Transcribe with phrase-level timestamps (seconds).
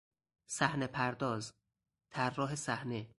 [0.47, 1.53] صحنهپرداز،
[2.11, 3.09] طراح صحنه